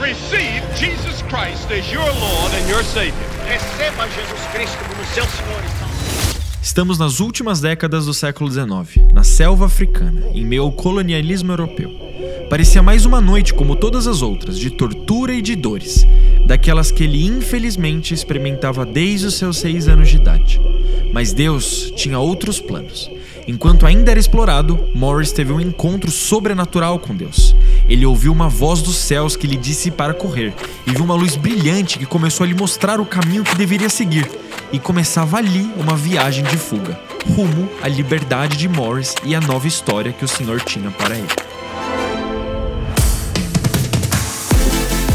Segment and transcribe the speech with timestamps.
[0.00, 3.14] receive Jesus Christ as your Lord and your Savior.
[3.46, 5.90] Receba Jesus Cristo como seu Senhor e Salvador.
[6.62, 11.90] Estamos nas últimas décadas do século XIX, na selva africana, em meio ao colonialismo europeu.
[12.48, 16.06] Parecia mais uma noite como todas as outras, de tortura e de dores,
[16.46, 20.60] daquelas que ele infelizmente experimentava desde os seus seis anos de idade.
[21.12, 23.10] Mas Deus tinha outros planos.
[23.46, 27.54] Enquanto ainda era explorado, Morris teve um encontro sobrenatural com Deus.
[27.88, 30.52] Ele ouviu uma voz dos céus que lhe disse para correr,
[30.86, 34.30] e viu uma luz brilhante que começou a lhe mostrar o caminho que deveria seguir.
[34.72, 36.98] E começava ali uma viagem de fuga,
[37.34, 41.49] rumo à liberdade de Morris e à nova história que o Senhor tinha para ele.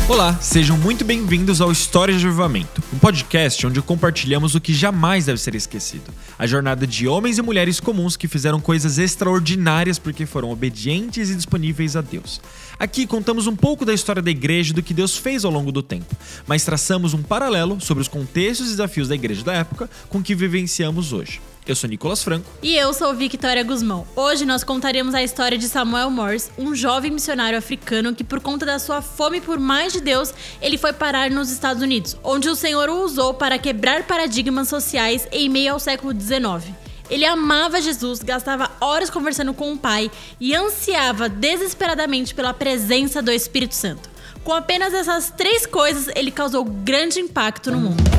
[0.08, 5.26] Olá, sejam muito bem-vindos ao História de Avivamento, um podcast onde compartilhamos o que jamais
[5.26, 6.14] deve ser esquecido.
[6.38, 11.36] A jornada de homens e mulheres comuns que fizeram coisas extraordinárias porque foram obedientes e
[11.36, 12.40] disponíveis a Deus.
[12.78, 15.72] Aqui contamos um pouco da história da igreja e do que Deus fez ao longo
[15.72, 19.90] do tempo, mas traçamos um paralelo sobre os contextos e desafios da igreja da época
[20.08, 21.42] com que vivenciamos hoje.
[21.68, 22.46] Eu sou Nicolas Franco.
[22.62, 24.06] E eu sou Victoria Guzmão.
[24.16, 28.68] Hoje nós contaremos a história de Samuel Morse, um jovem missionário africano que, por conta
[28.68, 32.56] da sua fome por mais de Deus, ele foi parar nos Estados Unidos, onde o
[32.56, 36.72] Senhor o usou para quebrar paradigmas sociais em meio ao século XIX.
[37.10, 43.32] Ele amava Jesus, gastava horas conversando com o Pai e ansiava desesperadamente pela presença do
[43.32, 44.08] Espírito Santo.
[44.44, 48.15] Com apenas essas três coisas, ele causou grande impacto no mundo.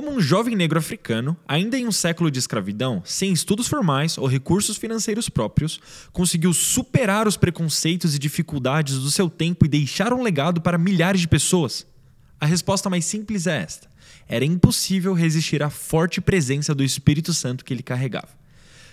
[0.00, 4.26] Como um jovem negro africano, ainda em um século de escravidão, sem estudos formais ou
[4.26, 5.78] recursos financeiros próprios,
[6.10, 11.20] conseguiu superar os preconceitos e dificuldades do seu tempo e deixar um legado para milhares
[11.20, 11.86] de pessoas?
[12.40, 13.90] A resposta mais simples é esta:
[14.26, 18.39] era impossível resistir à forte presença do Espírito Santo que ele carregava.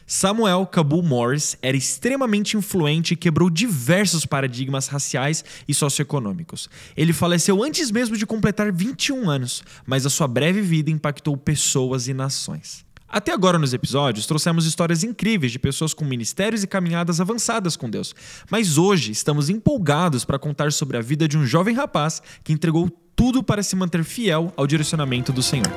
[0.09, 6.69] Samuel Kabul Morris era extremamente influente e quebrou diversos paradigmas raciais e socioeconômicos.
[6.95, 12.07] Ele faleceu antes mesmo de completar 21 anos, mas a sua breve vida impactou pessoas
[12.07, 12.85] e nações.
[13.05, 17.89] Até agora nos episódios trouxemos histórias incríveis de pessoas com ministérios e caminhadas avançadas com
[17.89, 18.15] Deus,
[18.49, 22.89] mas hoje estamos empolgados para contar sobre a vida de um jovem rapaz que entregou
[23.13, 25.67] tudo para se manter fiel ao direcionamento do Senhor.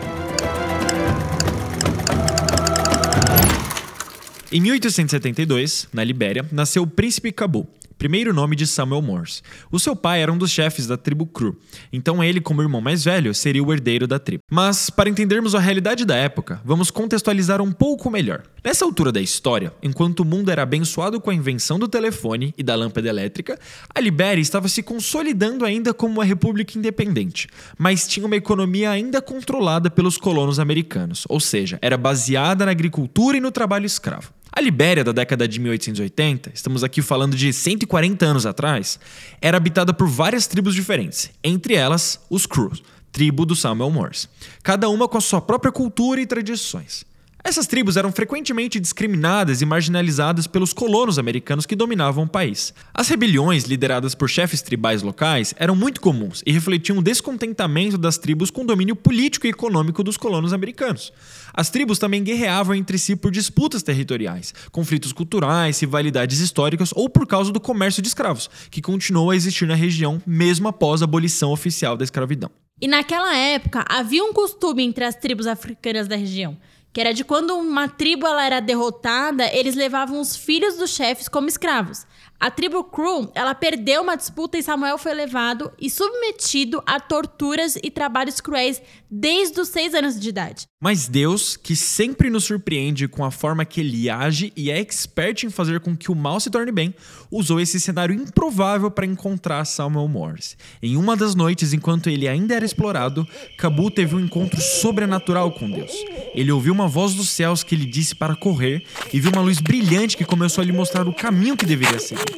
[4.52, 9.42] Em 1872, na Libéria, nasceu o príncipe Cabu, primeiro nome de Samuel Morse.
[9.70, 11.56] O seu pai era um dos chefes da tribo Cru,
[11.92, 14.42] então ele, como irmão mais velho, seria o herdeiro da tribo.
[14.50, 18.42] Mas, para entendermos a realidade da época, vamos contextualizar um pouco melhor.
[18.64, 22.64] Nessa altura da história, enquanto o mundo era abençoado com a invenção do telefone e
[22.64, 23.56] da lâmpada elétrica,
[23.94, 27.46] a Libéria estava se consolidando ainda como uma república independente,
[27.78, 33.36] mas tinha uma economia ainda controlada pelos colonos americanos, ou seja, era baseada na agricultura
[33.36, 34.39] e no trabalho escravo.
[34.52, 38.98] A Libéria da década de 1880, estamos aqui falando de 140 anos atrás,
[39.40, 44.28] era habitada por várias tribos diferentes, entre elas os Crews, tribo do Samuel Morse,
[44.60, 47.04] cada uma com a sua própria cultura e tradições.
[47.42, 52.74] Essas tribos eram frequentemente discriminadas e marginalizadas pelos colonos americanos que dominavam o país.
[52.92, 58.18] As rebeliões lideradas por chefes tribais locais eram muito comuns e refletiam o descontentamento das
[58.18, 61.12] tribos com o domínio político e econômico dos colonos americanos.
[61.52, 67.26] As tribos também guerreavam entre si por disputas territoriais, conflitos culturais, rivalidades históricas ou por
[67.26, 71.52] causa do comércio de escravos, que continuou a existir na região mesmo após a abolição
[71.52, 72.50] oficial da escravidão.
[72.82, 76.56] E naquela época havia um costume entre as tribos africanas da região
[76.92, 81.28] que era de quando uma tribo ela era derrotada, eles levavam os filhos dos chefes
[81.28, 82.06] como escravos.
[82.40, 87.76] A tribo Crew, ela perdeu uma disputa e Samuel foi levado e submetido a torturas
[87.82, 88.80] e trabalhos cruéis
[89.10, 90.66] desde os seis anos de idade.
[90.82, 95.44] Mas Deus, que sempre nos surpreende com a forma que ele age e é expert
[95.44, 96.94] em fazer com que o mal se torne bem,
[97.30, 100.56] usou esse cenário improvável para encontrar Samuel Morse.
[100.82, 103.28] Em uma das noites, enquanto ele ainda era explorado,
[103.58, 105.92] Cabu teve um encontro sobrenatural com Deus.
[106.34, 109.60] Ele ouviu uma voz dos céus que lhe disse para correr e viu uma luz
[109.60, 112.29] brilhante que começou a lhe mostrar o caminho que deveria seguir.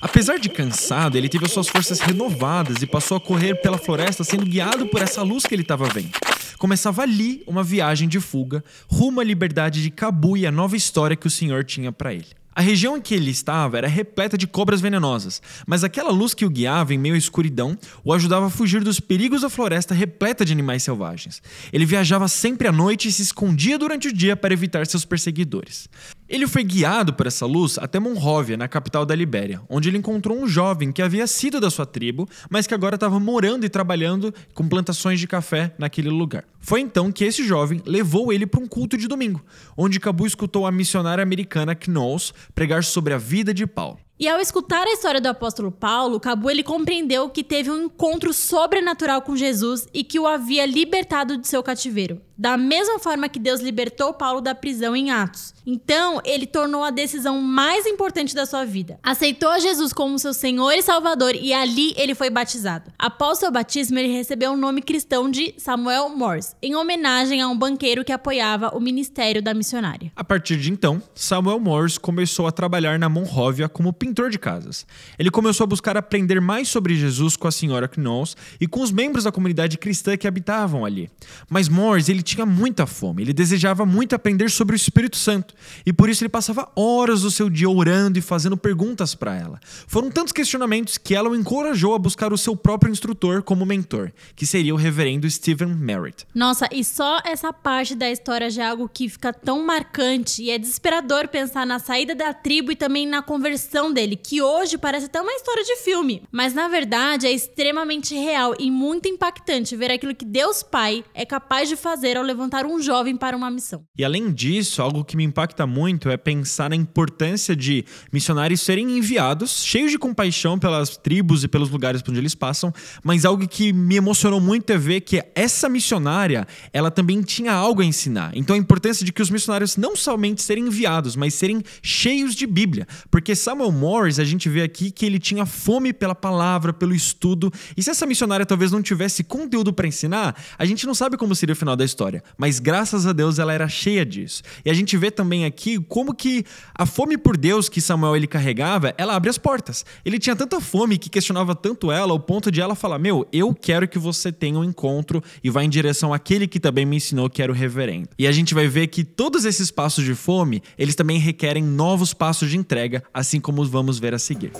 [0.00, 4.46] Apesar de cansado, ele teve suas forças renovadas e passou a correr pela floresta sendo
[4.46, 6.10] guiado por essa luz que ele estava vendo.
[6.56, 11.16] Começava ali uma viagem de fuga rumo à liberdade de Cabu e a nova história
[11.16, 12.26] que o Senhor tinha para ele.
[12.54, 16.44] A região em que ele estava era repleta de cobras venenosas, mas aquela luz que
[16.44, 20.44] o guiava em meio à escuridão o ajudava a fugir dos perigos da floresta repleta
[20.44, 21.40] de animais selvagens.
[21.72, 25.88] Ele viajava sempre à noite e se escondia durante o dia para evitar seus perseguidores.
[26.28, 30.38] Ele foi guiado por essa luz até Monróvia, na capital da Libéria, onde ele encontrou
[30.38, 34.34] um jovem que havia sido da sua tribo, mas que agora estava morando e trabalhando
[34.52, 36.44] com plantações de café naquele lugar.
[36.60, 39.42] Foi então que esse jovem levou ele para um culto de domingo,
[39.74, 43.98] onde Cabu escutou a missionária americana Knowles pregar sobre a vida de Paulo.
[44.20, 48.32] E ao escutar a história do apóstolo Paulo, Cabu ele compreendeu que teve um encontro
[48.34, 53.38] sobrenatural com Jesus e que o havia libertado de seu cativeiro, da mesma forma que
[53.38, 55.54] Deus libertou Paulo da prisão em Atos.
[55.64, 58.98] Então, ele tornou a decisão mais importante da sua vida.
[59.04, 62.90] Aceitou Jesus como seu Senhor e Salvador e ali ele foi batizado.
[62.98, 67.56] Após seu batismo, ele recebeu o nome cristão de Samuel Morse, em homenagem a um
[67.56, 70.10] banqueiro que apoiava o ministério da missionária.
[70.16, 74.86] A partir de então, Samuel Morse começou a trabalhar na Monróvia como pintor de casas.
[75.18, 78.90] Ele começou a buscar aprender mais sobre Jesus com a senhora Knowles e com os
[78.90, 81.10] membros da comunidade cristã que habitavam ali.
[81.48, 85.92] Mas Morse, ele tinha muita fome, ele desejava muito aprender sobre o Espírito Santo e
[85.92, 89.60] por isso ele passava horas do seu dia orando e fazendo perguntas para ela.
[89.86, 94.12] Foram tantos questionamentos que ela o encorajou a buscar o seu próprio instrutor como mentor,
[94.34, 96.26] que seria o reverendo Stephen Merritt.
[96.34, 100.50] Nossa, e só essa parte da história já é algo que fica tão marcante e
[100.50, 105.06] é desesperador pensar na saída da tribo e também na conversão dele, que hoje parece
[105.06, 109.90] até uma história de filme, mas na verdade é extremamente real e muito impactante ver
[109.90, 113.84] aquilo que Deus Pai é capaz de fazer ao levantar um jovem para uma missão.
[113.98, 118.96] E além disso, algo que me impacta muito é pensar na importância de missionários serem
[118.96, 122.72] enviados, cheios de compaixão pelas tribos e pelos lugares por onde eles passam,
[123.02, 127.82] mas algo que me emocionou muito é ver que essa missionária, ela também tinha algo
[127.82, 128.30] a ensinar.
[128.36, 132.46] Então a importância de que os missionários não somente serem enviados, mas serem cheios de
[132.46, 136.94] Bíblia, porque Samuel Morris, a gente vê aqui que ele tinha fome pela palavra, pelo
[136.94, 141.16] estudo, e se essa missionária talvez não tivesse conteúdo para ensinar, a gente não sabe
[141.16, 144.42] como seria o final da história, mas graças a Deus ela era cheia disso.
[144.62, 146.44] E a gente vê também aqui como que
[146.74, 149.86] a fome por Deus que Samuel ele carregava, ela abre as portas.
[150.04, 153.54] Ele tinha tanta fome que questionava tanto ela ao ponto de ela falar: "Meu, eu
[153.54, 157.30] quero que você tenha um encontro e vá em direção àquele que também me ensinou
[157.30, 158.10] que era o reverendo".
[158.18, 162.12] E a gente vai ver que todos esses passos de fome, eles também requerem novos
[162.12, 164.50] passos de entrega, assim como vamos ver a seguir.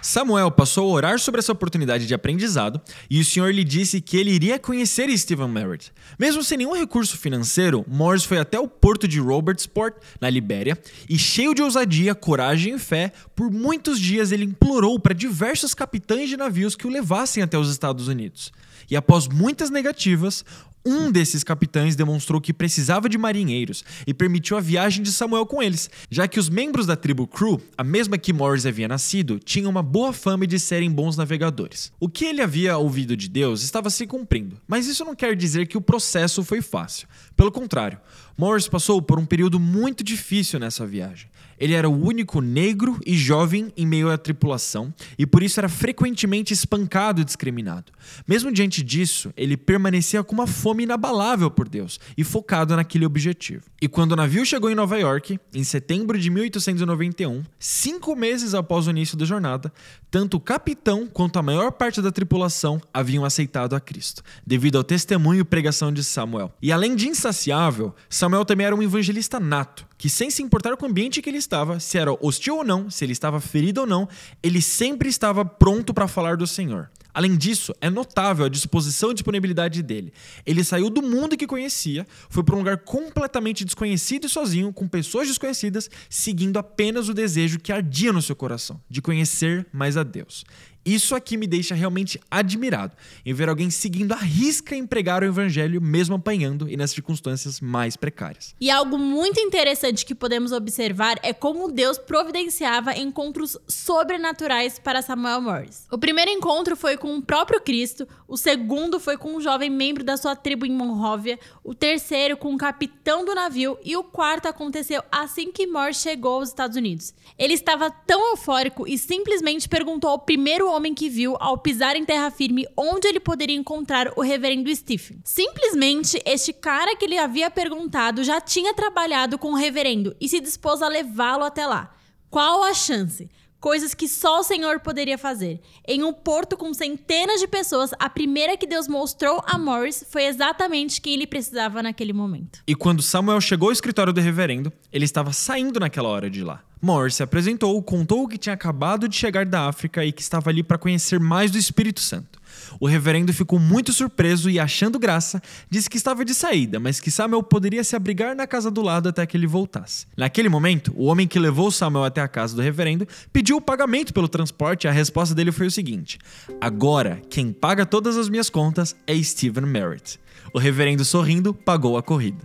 [0.00, 4.16] Samuel passou a orar sobre essa oportunidade de aprendizado e o Senhor lhe disse que
[4.16, 5.92] ele iria conhecer Stephen Merritt.
[6.18, 10.78] Mesmo sem nenhum recurso financeiro, Morris foi até o porto de Robertsport, na Libéria,
[11.10, 16.30] e cheio de ousadia, coragem e fé, por muitos dias ele implorou para diversos capitães
[16.30, 18.50] de navios que o levassem até os Estados Unidos.
[18.90, 20.42] E após muitas negativas,
[20.84, 25.62] um desses capitães demonstrou que precisava de marinheiros e permitiu a viagem de Samuel com
[25.62, 29.70] eles, já que os membros da tribo Crew, a mesma que Morris havia nascido, tinham
[29.70, 31.92] uma boa fama de serem bons navegadores.
[32.00, 35.66] O que ele havia ouvido de Deus estava se cumprindo, mas isso não quer dizer
[35.66, 37.08] que o processo foi fácil.
[37.36, 38.00] Pelo contrário,
[38.36, 41.28] Morris passou por um período muito difícil nessa viagem.
[41.58, 45.68] Ele era o único negro e jovem em meio à tripulação e por isso era
[45.68, 47.92] frequentemente espancado e discriminado.
[48.26, 53.64] Mesmo diante disso, ele permanecia com uma fome inabalável por Deus e focado naquele objetivo.
[53.80, 58.86] E quando o navio chegou em Nova York, em setembro de 1891, cinco meses após
[58.86, 59.72] o início da jornada,
[60.10, 64.84] tanto o capitão quanto a maior parte da tripulação haviam aceitado a Cristo, devido ao
[64.84, 66.52] testemunho e pregação de Samuel.
[66.62, 70.86] E além de insaciável, Samuel também era um evangelista nato que, sem se importar com
[70.86, 73.86] o ambiente que ele estava, se era hostil ou não, se ele estava ferido ou
[73.86, 74.06] não,
[74.42, 76.90] ele sempre estava pronto para falar do Senhor.
[77.12, 80.12] Além disso, é notável a disposição e disponibilidade dele.
[80.46, 84.86] Ele saiu do mundo que conhecia, foi para um lugar completamente desconhecido e sozinho, com
[84.86, 90.04] pessoas desconhecidas, seguindo apenas o desejo que ardia no seu coração, de conhecer mais a
[90.04, 90.44] Deus.
[90.88, 95.26] Isso aqui me deixa realmente admirado em ver alguém seguindo a risca em pregar o
[95.26, 98.54] evangelho, mesmo apanhando e nas circunstâncias mais precárias.
[98.58, 105.42] E algo muito interessante que podemos observar é como Deus providenciava encontros sobrenaturais para Samuel
[105.42, 105.86] Morris.
[105.92, 110.02] O primeiro encontro foi com o próprio Cristo, o segundo foi com um jovem membro
[110.02, 114.48] da sua tribo em Monróvia, o terceiro com o capitão do navio e o quarto
[114.48, 117.12] aconteceu assim que Morris chegou aos Estados Unidos.
[117.38, 122.04] Ele estava tão eufórico e simplesmente perguntou ao primeiro homem que viu ao pisar em
[122.04, 125.20] terra firme onde ele poderia encontrar o reverendo Stephen.
[125.24, 130.40] Simplesmente, este cara que ele havia perguntado já tinha trabalhado com o reverendo e se
[130.40, 131.94] dispôs a levá-lo até lá.
[132.30, 133.28] Qual a chance?
[133.60, 135.60] Coisas que só o Senhor poderia fazer.
[135.86, 140.26] Em um porto com centenas de pessoas, a primeira que Deus mostrou a Morris foi
[140.26, 142.60] exatamente quem ele precisava naquele momento.
[142.68, 146.62] E quando Samuel chegou ao escritório do reverendo, ele estava saindo naquela hora de lá.
[146.80, 150.62] Morris se apresentou, contou que tinha acabado de chegar da África e que estava ali
[150.62, 152.38] para conhecer mais do Espírito Santo.
[152.80, 157.10] O reverendo ficou muito surpreso e, achando graça, disse que estava de saída, mas que
[157.10, 160.06] Samuel poderia se abrigar na casa do lado até que ele voltasse.
[160.16, 164.12] Naquele momento, o homem que levou Samuel até a casa do reverendo pediu o pagamento
[164.12, 166.18] pelo transporte e a resposta dele foi o seguinte:
[166.60, 170.18] Agora, quem paga todas as minhas contas é Stephen Merritt.
[170.52, 172.38] O reverendo, sorrindo, pagou a corrida.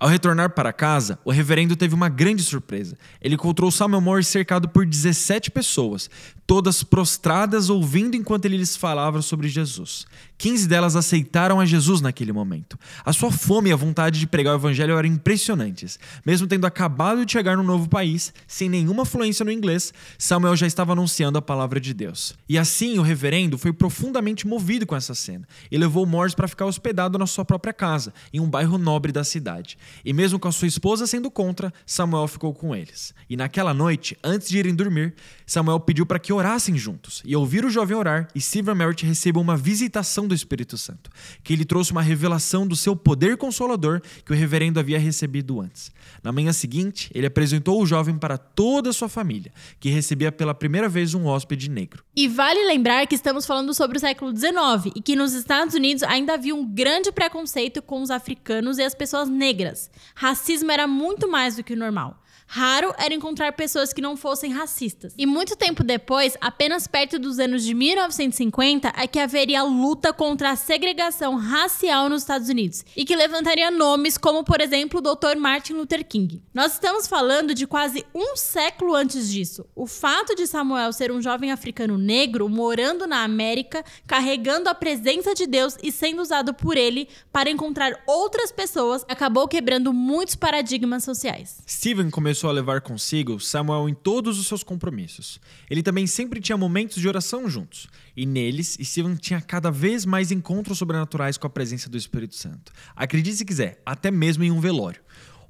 [0.00, 2.96] Ao retornar para casa, o reverendo teve uma grande surpresa.
[3.20, 6.08] Ele encontrou Samuel Morris cercado por 17 pessoas,
[6.50, 10.04] todas prostradas ouvindo enquanto ele lhes falava sobre Jesus.
[10.36, 12.76] 15 delas aceitaram a Jesus naquele momento.
[13.04, 15.96] A sua fome e a vontade de pregar o evangelho eram impressionantes.
[16.26, 20.66] Mesmo tendo acabado de chegar num novo país, sem nenhuma fluência no inglês, Samuel já
[20.66, 22.34] estava anunciando a palavra de Deus.
[22.48, 26.64] E assim, o reverendo foi profundamente movido com essa cena e levou Morris para ficar
[26.64, 29.78] hospedado na sua própria casa, em um bairro nobre da cidade.
[30.04, 33.14] E mesmo com a sua esposa sendo contra, Samuel ficou com eles.
[33.28, 35.14] E naquela noite, antes de irem dormir,
[35.46, 37.22] Samuel pediu para que orassem juntos.
[37.24, 41.10] E ouvir o jovem orar, Stephen Merritt recebeu uma visitação do Espírito Santo,
[41.44, 45.92] que lhe trouxe uma revelação do seu poder consolador que o reverendo havia recebido antes.
[46.22, 50.54] Na manhã seguinte, ele apresentou o jovem para toda a sua família, que recebia pela
[50.54, 52.02] primeira vez um hóspede negro.
[52.16, 56.02] E vale lembrar que estamos falando sobre o século XIX e que nos Estados Unidos
[56.02, 59.90] ainda havia um grande preconceito com os africanos e as pessoas negras.
[60.14, 62.20] Racismo era muito mais do que o normal.
[62.52, 65.14] Raro era encontrar pessoas que não fossem racistas.
[65.16, 70.50] E muito tempo depois, apenas perto dos anos de 1950, é que haveria luta contra
[70.50, 75.38] a segregação racial nos Estados Unidos e que levantaria nomes como, por exemplo, o Dr.
[75.38, 76.42] Martin Luther King.
[76.52, 79.64] Nós estamos falando de quase um século antes disso.
[79.76, 85.36] O fato de Samuel ser um jovem africano negro morando na América, carregando a presença
[85.36, 91.04] de Deus e sendo usado por ele para encontrar outras pessoas, acabou quebrando muitos paradigmas
[91.04, 91.62] sociais.
[91.68, 95.40] Stephen começou a levar consigo Samuel em todos os seus compromissos.
[95.68, 100.30] Ele também sempre tinha momentos de oração juntos, e neles Stephen tinha cada vez mais
[100.30, 102.72] encontros sobrenaturais com a presença do Espírito Santo.
[102.94, 105.02] Acredite se quiser, até mesmo em um velório.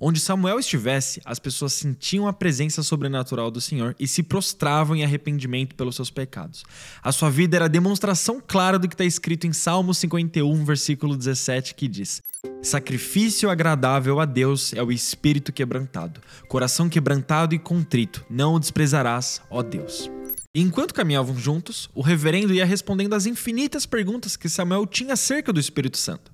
[0.02, 5.04] Onde Samuel estivesse, as pessoas sentiam a presença sobrenatural do Senhor e se prostravam em
[5.04, 6.64] arrependimento pelos seus pecados.
[7.02, 11.14] A sua vida era a demonstração clara do que está escrito em Salmo 51, versículo
[11.14, 12.22] 17, que diz:
[12.62, 19.42] Sacrifício agradável a Deus é o espírito quebrantado, coração quebrantado e contrito, não o desprezarás,
[19.50, 20.10] ó Deus.
[20.54, 25.60] Enquanto caminhavam juntos, o reverendo ia respondendo às infinitas perguntas que Samuel tinha acerca do
[25.60, 26.32] Espírito Santo.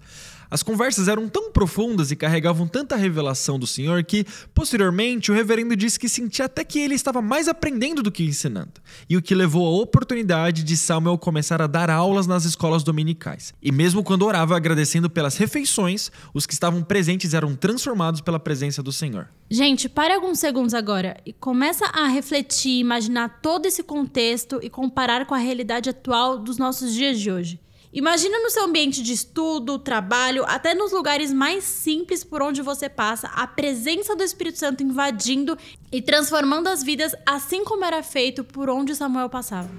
[0.50, 4.24] As conversas eram tão profundas e carregavam tanta revelação do Senhor que,
[4.54, 8.80] posteriormente, o reverendo disse que sentia até que ele estava mais aprendendo do que ensinando,
[9.08, 13.52] e o que levou à oportunidade de Samuel começar a dar aulas nas escolas dominicais.
[13.62, 18.82] E mesmo quando orava agradecendo pelas refeições, os que estavam presentes eram transformados pela presença
[18.82, 19.28] do Senhor.
[19.50, 25.26] Gente, pare alguns segundos agora e começa a refletir, imaginar todo esse contexto e comparar
[25.26, 27.60] com a realidade atual dos nossos dias de hoje.
[27.92, 32.88] Imagina no seu ambiente de estudo, trabalho, até nos lugares mais simples por onde você
[32.88, 35.56] passa, a presença do Espírito Santo invadindo
[35.90, 39.70] e transformando as vidas, assim como era feito por onde Samuel passava.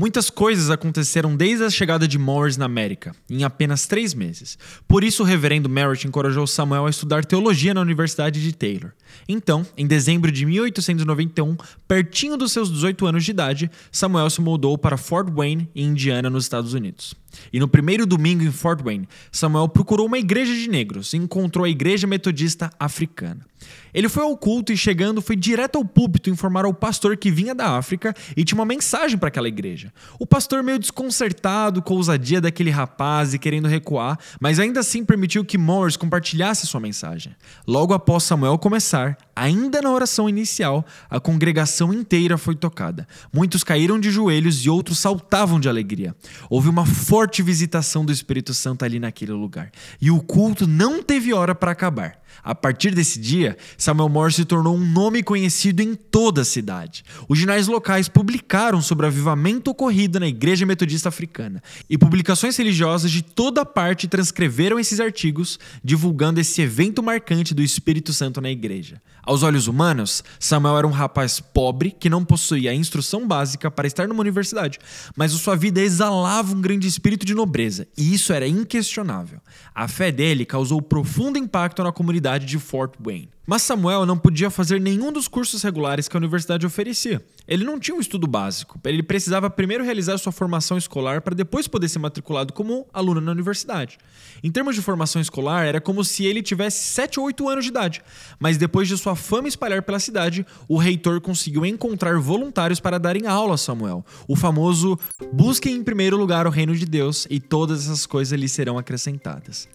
[0.00, 4.56] Muitas coisas aconteceram desde a chegada de Morris na América, em apenas três meses.
[4.86, 8.92] Por isso, o reverendo Merritt encorajou Samuel a estudar teologia na Universidade de Taylor.
[9.28, 11.56] Então, em dezembro de 1891,
[11.88, 16.30] pertinho dos seus 18 anos de idade, Samuel se mudou para Fort Wayne, em Indiana,
[16.30, 17.12] nos Estados Unidos.
[17.52, 21.64] E no primeiro domingo em Fort Wayne, Samuel procurou uma igreja de negros e encontrou
[21.64, 23.46] a Igreja Metodista Africana.
[23.92, 27.54] Ele foi ao culto e, chegando, foi direto ao púlpito informar ao pastor que vinha
[27.54, 29.92] da África e tinha uma mensagem para aquela igreja.
[30.18, 35.04] O pastor, meio desconcertado com a ousadia daquele rapaz e querendo recuar, mas ainda assim
[35.04, 37.34] permitiu que Morris compartilhasse sua mensagem.
[37.66, 43.06] Logo após Samuel começar, ainda na oração inicial, a congregação inteira foi tocada.
[43.32, 46.14] Muitos caíram de joelhos e outros saltavam de alegria.
[46.48, 49.70] Houve uma forte visitação do Espírito Santo ali naquele lugar.
[50.00, 52.18] E o culto não teve hora para acabar.
[52.42, 57.04] A partir desse dia, Samuel Morse se tornou um nome conhecido em toda a cidade.
[57.28, 63.10] Os jornais locais publicaram sobre o avivamento ocorrido na Igreja Metodista Africana, e publicações religiosas
[63.10, 69.00] de toda parte transcreveram esses artigos, divulgando esse evento marcante do Espírito Santo na igreja.
[69.22, 73.86] Aos olhos humanos, Samuel era um rapaz pobre que não possuía a instrução básica para
[73.86, 74.78] estar numa universidade,
[75.16, 79.40] mas sua vida exalava um grande espírito de nobreza, e isso era inquestionável.
[79.74, 83.30] A fé dele causou profundo impacto na comunidade Universidade de Fort Wayne.
[83.46, 87.24] Mas Samuel não podia fazer nenhum dos cursos regulares que a universidade oferecia.
[87.46, 88.78] Ele não tinha um estudo básico.
[88.84, 93.32] Ele precisava primeiro realizar sua formação escolar para depois poder ser matriculado como aluno na
[93.32, 93.96] universidade.
[94.44, 97.70] Em termos de formação escolar, era como se ele tivesse 7 ou 8 anos de
[97.70, 98.02] idade.
[98.38, 103.26] Mas depois de sua fama espalhar pela cidade, o reitor conseguiu encontrar voluntários para darem
[103.26, 104.04] aula a Samuel.
[104.28, 104.98] O famoso
[105.32, 109.66] busquem em primeiro lugar o reino de Deus e todas essas coisas lhe serão acrescentadas.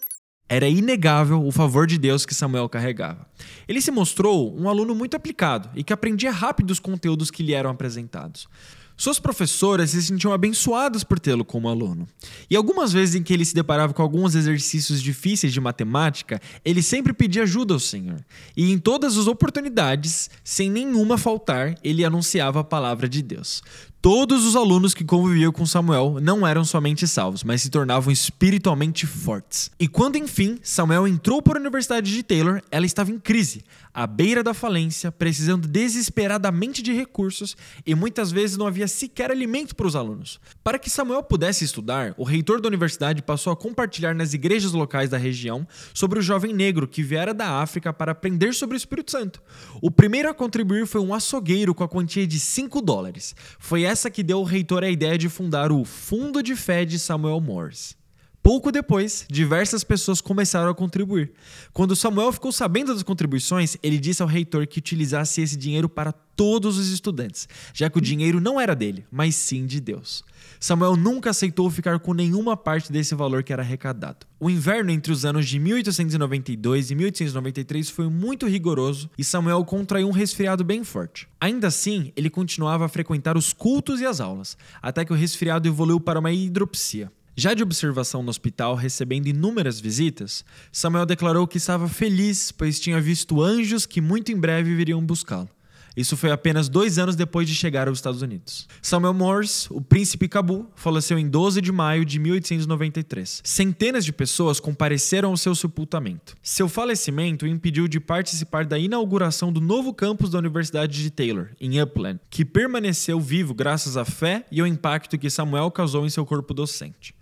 [0.54, 3.26] Era inegável o favor de Deus que Samuel carregava.
[3.68, 7.54] Ele se mostrou um aluno muito aplicado e que aprendia rápido os conteúdos que lhe
[7.54, 8.48] eram apresentados.
[8.96, 12.08] Suas professoras se sentiam abençoadas por tê-lo como aluno.
[12.48, 16.84] E algumas vezes em que ele se deparava com alguns exercícios difíceis de matemática, ele
[16.84, 18.24] sempre pedia ajuda ao Senhor.
[18.56, 23.64] E em todas as oportunidades, sem nenhuma faltar, ele anunciava a palavra de Deus.
[24.04, 29.08] Todos os alunos que conviviam com Samuel não eram somente salvos, mas se tornavam espiritualmente
[29.08, 29.72] fortes.
[29.80, 34.06] E quando enfim Samuel entrou para a Universidade de Taylor, ela estava em crise, à
[34.06, 37.56] beira da falência, precisando desesperadamente de recursos
[37.86, 40.38] e muitas vezes não havia sequer alimento para os alunos.
[40.62, 45.12] Para que Samuel pudesse estudar, o reitor da universidade passou a compartilhar nas igrejas locais
[45.12, 49.12] da região sobre o jovem negro que viera da África para aprender sobre o Espírito
[49.12, 49.42] Santo.
[49.82, 53.34] O primeiro a contribuir foi um açougueiro com a quantia de 5 dólares.
[53.58, 56.98] Foi essa que deu ao reitor a ideia de fundar o Fundo de Fé de
[56.98, 57.96] Samuel Morse.
[58.44, 61.32] Pouco depois, diversas pessoas começaram a contribuir.
[61.72, 66.12] Quando Samuel ficou sabendo das contribuições, ele disse ao reitor que utilizasse esse dinheiro para
[66.12, 70.26] todos os estudantes, já que o dinheiro não era dele, mas sim de Deus.
[70.60, 74.26] Samuel nunca aceitou ficar com nenhuma parte desse valor que era arrecadado.
[74.38, 80.10] O inverno entre os anos de 1892 e 1893 foi muito rigoroso e Samuel contraiu
[80.10, 81.30] um resfriado bem forte.
[81.40, 85.66] Ainda assim, ele continuava a frequentar os cultos e as aulas, até que o resfriado
[85.66, 87.10] evoluiu para uma hidropsia.
[87.36, 93.02] Já de observação no hospital, recebendo inúmeras visitas, Samuel declarou que estava feliz, pois tinha
[93.02, 95.50] visto anjos que muito em breve viriam buscá-lo.
[95.96, 98.68] Isso foi apenas dois anos depois de chegar aos Estados Unidos.
[98.82, 103.42] Samuel Morse, o príncipe Cabu, faleceu em 12 de maio de 1893.
[103.44, 106.36] Centenas de pessoas compareceram ao seu sepultamento.
[106.42, 111.50] Seu falecimento o impediu de participar da inauguração do novo campus da Universidade de Taylor,
[111.62, 116.10] em Upland, que permaneceu vivo graças à fé e ao impacto que Samuel causou em
[116.10, 117.14] seu corpo docente.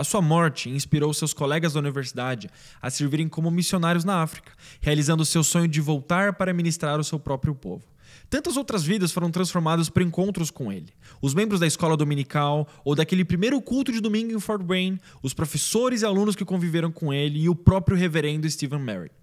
[0.00, 2.48] A sua morte inspirou seus colegas da universidade
[2.80, 7.20] a servirem como missionários na África, realizando seu sonho de voltar para ministrar o seu
[7.20, 7.84] próprio povo.
[8.30, 10.88] Tantas outras vidas foram transformadas por encontros com ele.
[11.20, 15.34] Os membros da escola dominical ou daquele primeiro culto de domingo em Fort Wayne, os
[15.34, 19.14] professores e alunos que conviveram com ele e o próprio reverendo Stephen Merritt.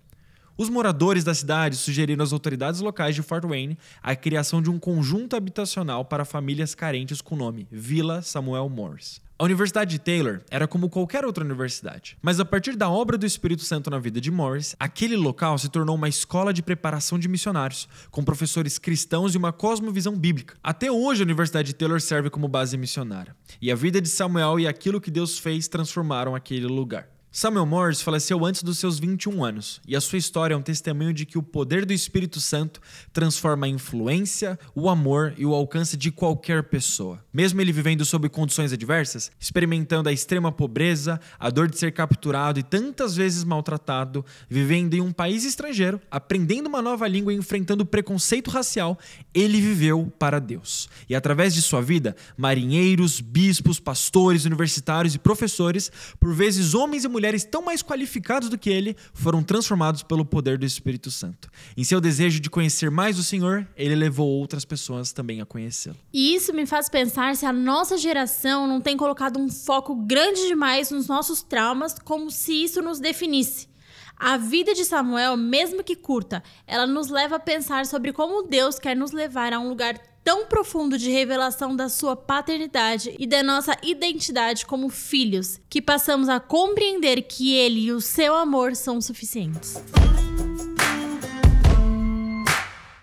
[0.56, 4.78] Os moradores da cidade sugeriram às autoridades locais de Fort Wayne a criação de um
[4.78, 9.26] conjunto habitacional para famílias carentes com o nome Vila Samuel Morse.
[9.40, 13.26] A Universidade de Taylor era como qualquer outra universidade, mas a partir da obra do
[13.26, 17.28] Espírito Santo na vida de Morris, aquele local se tornou uma escola de preparação de
[17.28, 20.56] missionários, com professores cristãos e uma cosmovisão bíblica.
[20.64, 24.60] Até hoje, a Universidade de Taylor serve como base missionária, e a vida de Samuel
[24.60, 27.08] e aquilo que Deus fez transformaram aquele lugar.
[27.40, 31.14] Samuel Morse faleceu antes dos seus 21 anos, e a sua história é um testemunho
[31.14, 32.82] de que o poder do Espírito Santo
[33.14, 37.24] transforma a influência, o amor e o alcance de qualquer pessoa.
[37.32, 42.60] Mesmo ele vivendo sob condições adversas, experimentando a extrema pobreza, a dor de ser capturado
[42.60, 47.86] e tantas vezes maltratado, vivendo em um país estrangeiro, aprendendo uma nova língua e enfrentando
[47.86, 48.98] preconceito racial,
[49.32, 50.90] ele viveu para Deus.
[51.08, 57.08] E através de sua vida, marinheiros, bispos, pastores, universitários e professores, por vezes homens e
[57.08, 61.50] mulheres mulheres tão mais qualificados do que ele foram transformados pelo poder do Espírito Santo.
[61.76, 65.98] Em seu desejo de conhecer mais o Senhor, ele levou outras pessoas também a conhecê-lo.
[66.14, 70.48] E isso me faz pensar se a nossa geração não tem colocado um foco grande
[70.48, 73.68] demais nos nossos traumas, como se isso nos definisse.
[74.16, 78.80] A vida de Samuel, mesmo que curta, ela nos leva a pensar sobre como Deus
[78.80, 83.42] quer nos levar a um lugar tão profundo de revelação da sua paternidade e da
[83.42, 89.00] nossa identidade como filhos, que passamos a compreender que ele e o seu amor são
[89.00, 89.82] suficientes.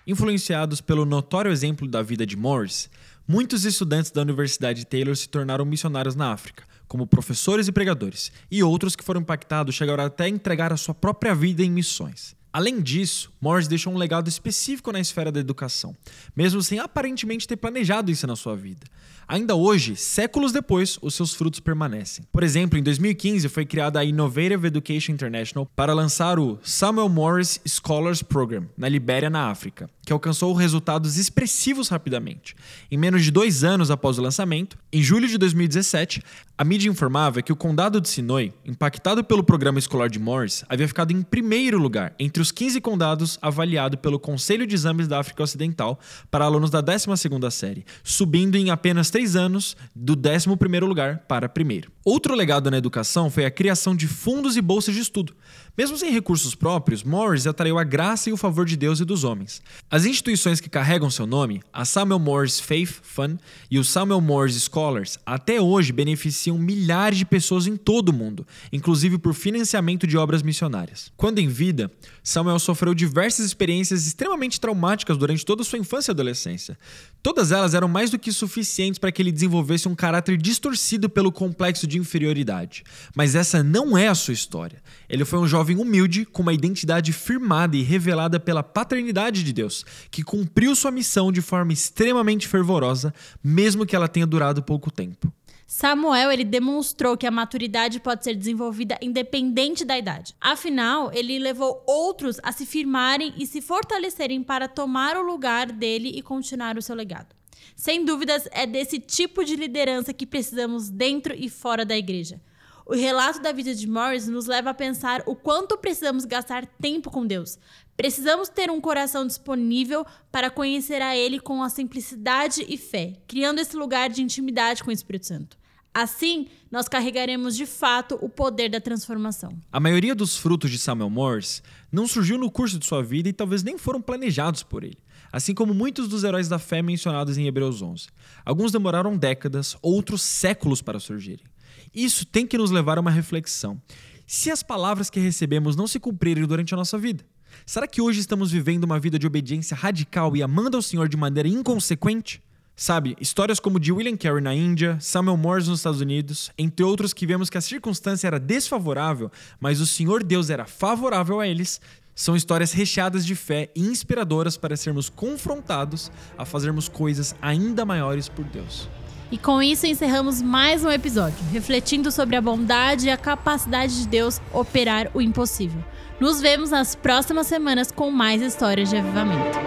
[0.06, 2.90] Influenciados pelo notório exemplo da vida de Morris,
[3.26, 8.30] muitos estudantes da Universidade de Taylor se tornaram missionários na África, como professores e pregadores,
[8.50, 12.36] e outros que foram impactados chegaram até a entregar a sua própria vida em missões.
[12.54, 15.92] Além disso, Morris deixou um legado específico na esfera da educação,
[16.36, 18.86] mesmo sem aparentemente ter planejado isso na sua vida.
[19.26, 22.24] Ainda hoje, séculos depois, os seus frutos permanecem.
[22.32, 27.60] Por exemplo, em 2015 foi criada a Innovative Education International para lançar o Samuel Morris
[27.66, 32.54] Scholars Program na Libéria, na África, que alcançou resultados expressivos rapidamente.
[32.90, 36.22] Em menos de dois anos após o lançamento, em julho de 2017,
[36.56, 40.86] a mídia informava que o condado de Sinoi, impactado pelo programa escolar de Morris, havia
[40.86, 45.42] ficado em primeiro lugar entre os 15 condados avaliado pelo Conselho de Exames da África
[45.42, 45.98] Ocidental
[46.30, 51.92] para alunos da 12ª série, subindo em apenas três anos do 11º lugar para primeiro.
[52.04, 55.36] Outro legado na educação foi a criação de fundos e bolsas de estudo.
[55.76, 59.24] Mesmo sem recursos próprios, Morris atraiu a graça e o favor de Deus e dos
[59.24, 59.60] homens.
[59.90, 64.54] As instituições que carregam seu nome, a Samuel Morris Faith Fund e o Samuel Morris
[64.62, 70.16] Scholars, até hoje beneficiam milhares de pessoas em todo o mundo, inclusive por financiamento de
[70.16, 71.10] obras missionárias.
[71.16, 71.90] Quando em vida,
[72.22, 76.78] Samuel sofreu diversas experiências extremamente traumáticas durante toda sua infância e adolescência.
[77.20, 81.32] Todas elas eram mais do que suficientes para que ele desenvolvesse um caráter distorcido pelo
[81.32, 82.84] complexo de inferioridade.
[83.16, 84.80] Mas essa não é a sua história.
[85.08, 89.82] Ele foi um jovem humilde, com uma identidade firmada e revelada pela paternidade de Deus,
[90.10, 95.32] que cumpriu sua missão de forma extremamente fervorosa, mesmo que ela tenha durado pouco tempo.
[95.66, 100.34] Samuel ele demonstrou que a maturidade pode ser desenvolvida independente da idade.
[100.38, 106.10] Afinal, ele levou outros a se firmarem e se fortalecerem para tomar o lugar dele
[106.14, 107.34] e continuar o seu legado.
[107.74, 112.38] Sem dúvidas, é desse tipo de liderança que precisamos dentro e fora da igreja.
[112.86, 117.10] O relato da vida de Morris nos leva a pensar o quanto precisamos gastar tempo
[117.10, 117.58] com Deus.
[117.96, 123.58] Precisamos ter um coração disponível para conhecer a Ele com a simplicidade e fé, criando
[123.58, 125.56] esse lugar de intimidade com o Espírito Santo.
[125.94, 129.56] Assim, nós carregaremos de fato o poder da transformação.
[129.72, 133.32] A maioria dos frutos de Samuel Morse não surgiu no curso de sua vida e
[133.32, 134.98] talvez nem foram planejados por ele,
[135.32, 138.08] assim como muitos dos heróis da fé mencionados em Hebreus 11.
[138.44, 141.46] Alguns demoraram décadas, outros séculos para surgirem.
[141.94, 143.80] Isso tem que nos levar a uma reflexão.
[144.26, 147.24] Se as palavras que recebemos não se cumprirem durante a nossa vida,
[147.64, 151.16] será que hoje estamos vivendo uma vida de obediência radical e amando ao Senhor de
[151.16, 152.42] maneira inconsequente?
[152.76, 157.12] Sabe, histórias como de William Carey na Índia, Samuel Morse nos Estados Unidos, entre outros
[157.12, 159.30] que vemos que a circunstância era desfavorável,
[159.60, 161.80] mas o Senhor Deus era favorável a eles,
[162.16, 168.28] são histórias recheadas de fé e inspiradoras para sermos confrontados a fazermos coisas ainda maiores
[168.28, 168.88] por Deus.
[169.30, 174.08] E com isso encerramos mais um episódio, refletindo sobre a bondade e a capacidade de
[174.08, 175.82] Deus operar o impossível.
[176.20, 179.58] Nos vemos nas próximas semanas com mais histórias de avivamento.